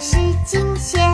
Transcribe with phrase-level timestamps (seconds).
[0.00, 1.13] 是金钱。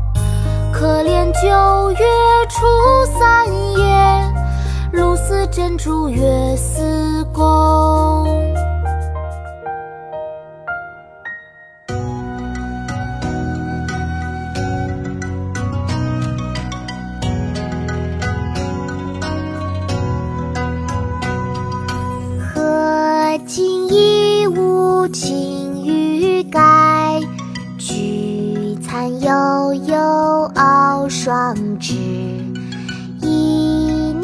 [5.31, 7.41] 似珍珠月似弓。
[22.53, 27.21] 荷尽衣无擎雨盖，
[27.79, 29.97] 菊残犹有
[30.55, 32.40] 傲霜枝。